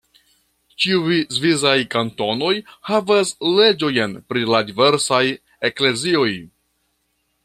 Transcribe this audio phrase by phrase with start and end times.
[0.83, 2.53] Ĉiuj svisaj kantonoj
[2.89, 5.23] havas leĝojn pri la diversaj
[5.71, 6.29] eklezioj.